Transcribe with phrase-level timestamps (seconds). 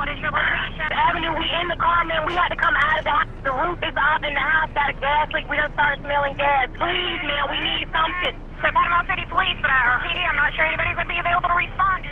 [0.00, 0.88] What is your location?
[0.96, 2.24] Avenue, we in the car, man.
[2.24, 3.28] We had to come out of the house.
[3.44, 4.70] The roof is off in the house.
[4.72, 5.44] Got a gas leak.
[5.50, 6.68] We done started smelling gas.
[6.72, 8.32] Please, man, we need something.
[8.64, 11.50] So Panama City Police, but our PD, I'm not sure anybody's going to be available
[11.52, 12.08] to respond.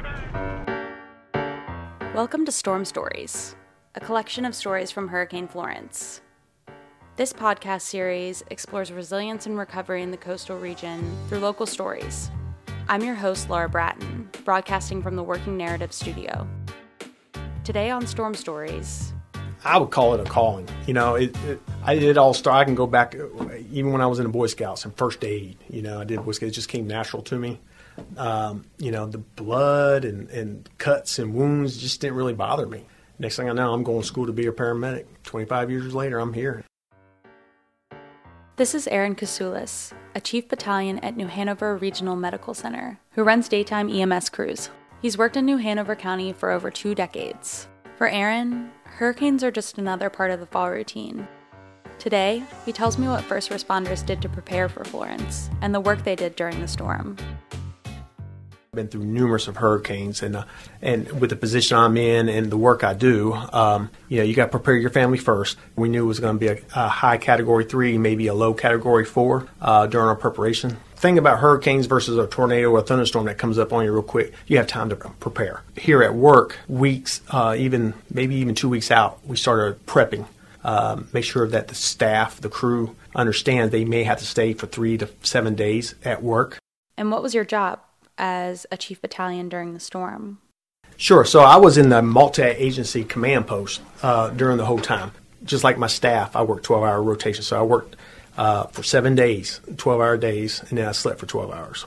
[2.15, 3.57] Welcome to Storm Stories,
[3.95, 6.21] a collection of stories from Hurricane Florence.
[7.17, 12.31] This podcast series explores resilience and recovery in the coastal region through local stories.
[12.87, 16.47] I'm your host, Laura Bratton, broadcasting from the Working Narrative Studio.
[17.69, 19.13] Today on Storm Stories,
[19.63, 20.67] I would call it a calling.
[20.87, 22.57] You know, it, it I did all start.
[22.57, 23.15] I can go back
[23.71, 25.59] even when I was in the Boy Scouts and first aid.
[25.69, 26.53] You know, I did Boy Scouts.
[26.53, 27.61] It just came natural to me.
[28.17, 32.87] Um, you know, the blood and, and cuts and wounds just didn't really bother me.
[33.19, 35.05] Next thing I know, I'm going to school to be a paramedic.
[35.25, 36.65] 25 years later, I'm here.
[38.57, 43.47] This is Aaron Kasulis, a chief battalion at New Hanover Regional Medical Center, who runs
[43.47, 44.71] daytime EMS crews.
[45.01, 47.69] He's worked in New Hanover County for over two decades.
[47.97, 51.29] For Aaron, hurricanes are just another part of the fall routine.
[52.01, 56.03] Today, he tells me what first responders did to prepare for Florence and the work
[56.03, 57.17] they did during the storm.
[58.75, 60.45] Been through numerous of hurricanes, and uh,
[60.83, 64.35] and with the position I'm in and the work I do, um, you know, you
[64.35, 65.57] got to prepare your family first.
[65.75, 68.53] We knew it was going to be a, a, high Category Three, maybe a low
[68.53, 73.27] Category Four uh, during our preparation thing about hurricanes versus a tornado or a thunderstorm
[73.27, 75.63] that comes up on you real quick, you have time to prepare.
[75.77, 80.27] Here at work, weeks, uh, even maybe even two weeks out, we started prepping.
[80.65, 84.67] Um, make sure that the staff, the crew, understand they may have to stay for
[84.67, 86.59] three to seven days at work.
[86.97, 87.81] And what was your job
[88.19, 90.39] as a chief battalion during the storm?
[90.97, 91.25] Sure.
[91.25, 95.13] So I was in the multi-agency command post uh, during the whole time.
[95.45, 97.45] Just like my staff, I worked 12-hour rotation.
[97.45, 97.95] So I worked
[98.37, 101.87] uh, for seven days, 12 hour days, and then I slept for 12 hours.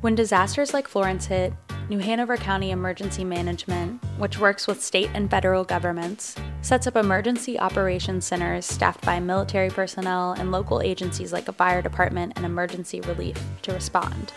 [0.00, 1.52] When disasters like Florence hit,
[1.88, 7.58] New Hanover County Emergency Management, which works with state and federal governments, sets up emergency
[7.58, 13.00] operations centers staffed by military personnel and local agencies like a fire department and emergency
[13.00, 14.32] relief to respond.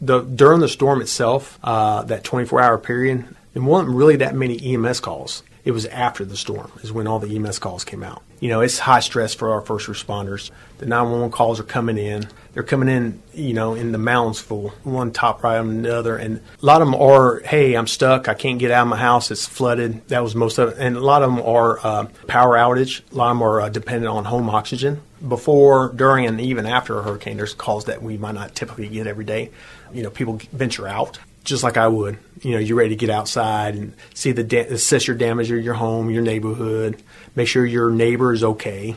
[0.00, 4.74] The, during the storm itself, uh, that 24 hour period, there wasn't really that many
[4.74, 5.42] EMS calls.
[5.64, 8.60] It was after the storm, is when all the EMS calls came out you know,
[8.60, 10.50] it's high stress for our first responders.
[10.78, 12.28] The 911 calls are coming in.
[12.52, 16.16] They're coming in, you know, in the mounds full, one top right on the other.
[16.16, 18.28] And a lot of them are, hey, I'm stuck.
[18.28, 19.30] I can't get out of my house.
[19.30, 20.06] It's flooded.
[20.08, 20.76] That was most of it.
[20.78, 23.02] And a lot of them are uh, power outage.
[23.12, 25.00] A lot of them are uh, dependent on home oxygen.
[25.26, 29.06] Before, during, and even after a hurricane, there's calls that we might not typically get
[29.06, 29.50] every day.
[29.92, 32.18] You know, people venture out just like I would.
[32.42, 35.64] You know, you're ready to get outside and see the da- assess your damage of
[35.64, 37.02] your home, your neighborhood,
[37.34, 38.96] make sure your neighbor is okay.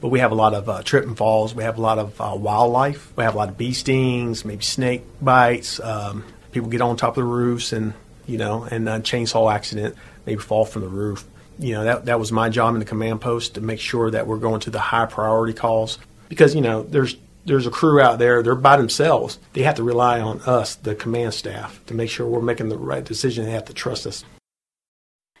[0.00, 1.54] But we have a lot of uh, trip and falls.
[1.54, 3.16] We have a lot of uh, wildlife.
[3.16, 5.80] We have a lot of bee stings, maybe snake bites.
[5.80, 7.94] Um, people get on top of the roofs and
[8.26, 9.96] you know, and a chainsaw accident,
[10.26, 11.24] maybe fall from the roof.
[11.58, 14.26] You know, that that was my job in the command post to make sure that
[14.26, 15.98] we're going to the high priority calls
[16.28, 19.38] because you know there's there's a crew out there, they're by themselves.
[19.52, 22.78] They have to rely on us, the command staff, to make sure we're making the
[22.78, 23.44] right decision.
[23.44, 24.24] They have to trust us.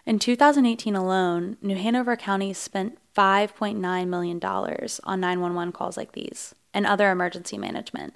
[0.06, 6.86] In 2018 alone, New Hanover County spent $5.9 million on 911 calls like these and
[6.86, 8.12] other emergency management.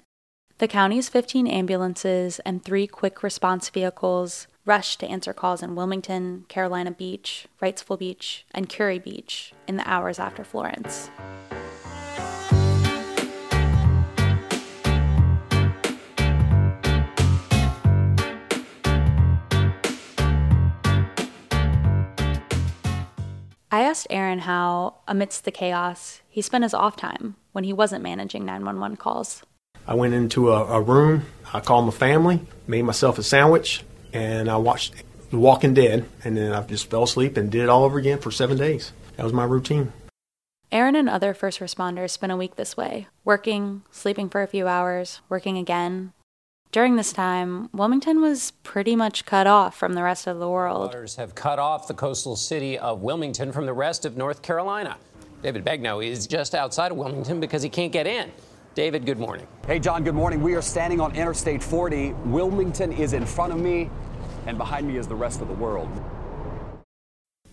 [0.59, 6.45] The county's 15 ambulances and three quick response vehicles rushed to answer calls in Wilmington,
[6.47, 11.09] Carolina Beach, Wrightsville Beach, and Kure Beach in the hours after Florence.
[23.71, 28.03] I asked Aaron how, amidst the chaos, he spent his off time when he wasn't
[28.03, 29.41] managing 911 calls.
[29.87, 33.83] I went into a, a room, I called my family, made myself a sandwich,
[34.13, 34.93] and I watched
[35.29, 38.19] The Walking Dead, and then I just fell asleep and did it all over again
[38.19, 38.91] for seven days.
[39.17, 39.93] That was my routine.
[40.71, 44.67] Aaron and other first responders spent a week this way, working, sleeping for a few
[44.67, 46.13] hours, working again,
[46.71, 50.81] during this time, Wilmington was pretty much cut off from the rest of the world.
[50.81, 54.97] Waters have cut off the coastal city of Wilmington from the rest of North Carolina.
[55.41, 58.31] David Begnaud is just outside of Wilmington because he can't get in.
[58.75, 59.47] David, good morning.
[59.67, 60.41] Hey, John, good morning.
[60.41, 62.13] We are standing on Interstate 40.
[62.25, 63.89] Wilmington is in front of me,
[64.45, 65.89] and behind me is the rest of the world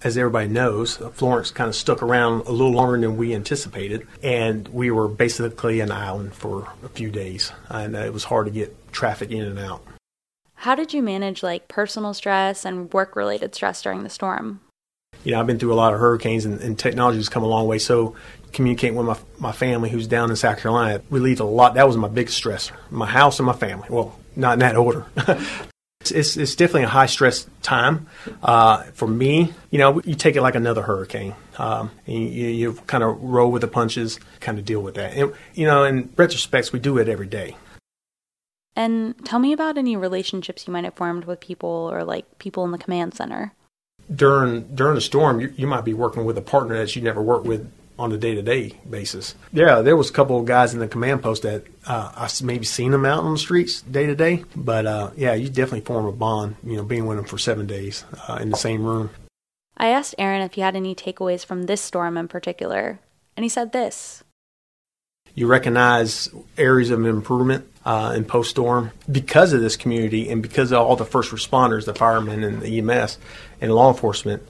[0.02, 4.06] as everybody knows, uh, Florence kind of stuck around a little longer than we anticipated,
[4.22, 8.46] and we were basically an island for a few days, and uh, it was hard
[8.46, 9.82] to get traffic in and out.
[10.54, 14.60] How did you manage like personal stress and work-related stress during the storm?
[15.26, 17.48] You know, I've been through a lot of hurricanes, and, and technology has come a
[17.48, 17.78] long way.
[17.78, 18.14] So
[18.52, 21.74] communicating with my my family who's down in South Carolina relieved a lot.
[21.74, 22.70] That was my biggest stress.
[22.90, 23.88] My house and my family.
[23.90, 25.04] Well, not in that order.
[26.08, 28.06] It's, it's definitely a high stress time
[28.40, 29.52] uh, for me.
[29.70, 31.34] You know, you take it like another hurricane.
[31.58, 35.14] Um, and you, you kind of roll with the punches, kind of deal with that.
[35.14, 37.56] And, you know, in retrospects, we do it every day.
[38.76, 42.64] And tell me about any relationships you might have formed with people or like people
[42.64, 43.52] in the command center.
[44.14, 47.20] During during a storm, you, you might be working with a partner that you never
[47.20, 49.34] worked with on a day to day basis.
[49.52, 52.64] Yeah, there was a couple of guys in the command post that uh, I maybe
[52.64, 56.06] seen them out on the streets day to day, but uh, yeah, you definitely form
[56.06, 56.56] a bond.
[56.64, 59.10] You know, being with them for seven days uh, in the same room.
[59.76, 63.00] I asked Aaron if he had any takeaways from this storm in particular,
[63.36, 64.22] and he said this.
[65.36, 70.72] You recognize areas of improvement uh, in post storm because of this community and because
[70.72, 73.18] of all the first responders, the firemen and the EMS
[73.60, 74.42] and law enforcement.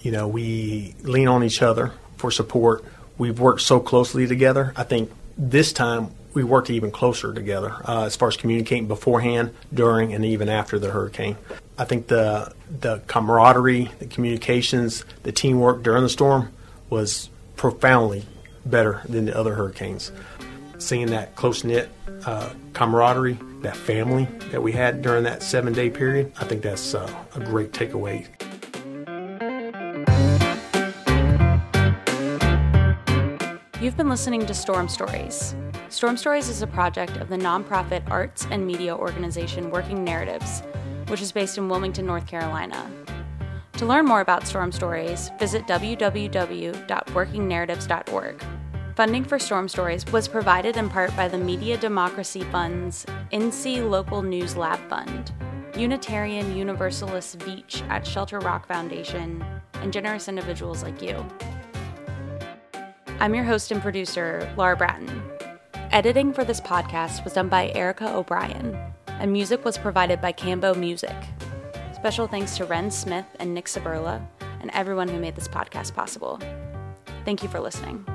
[0.00, 2.82] You know, we lean on each other for support.
[3.18, 4.72] We've worked so closely together.
[4.76, 9.54] I think this time we worked even closer together uh, as far as communicating beforehand,
[9.74, 11.36] during, and even after the hurricane.
[11.76, 16.50] I think the the camaraderie, the communications, the teamwork during the storm
[16.88, 18.24] was profoundly
[18.66, 20.12] better than the other hurricanes.
[20.78, 21.90] Seeing that close knit
[22.24, 26.94] uh, camaraderie, that family that we had during that seven day period, I think that's
[26.94, 28.26] uh, a great takeaway.
[33.80, 35.54] You've been listening to Storm Stories.
[35.88, 40.62] Storm Stories is a project of the nonprofit arts and media organization Working Narratives,
[41.08, 42.90] which is based in Wilmington, North Carolina.
[43.80, 48.44] To learn more about Storm Stories, visit www.workingnarratives.org.
[48.94, 54.20] Funding for Storm Stories was provided in part by the Media Democracy Fund's NC Local
[54.20, 55.32] News Lab Fund,
[55.78, 59.42] Unitarian Universalist Veatch at Shelter Rock Foundation,
[59.76, 61.26] and generous individuals like you.
[63.18, 65.22] I'm your host and producer, Laura Bratton.
[65.90, 70.76] Editing for this podcast was done by Erica O'Brien, and music was provided by Cambo
[70.76, 71.16] Music.
[72.00, 74.26] Special thanks to Ren Smith and Nick Saberla,
[74.62, 76.40] and everyone who made this podcast possible.
[77.26, 78.06] Thank you for listening.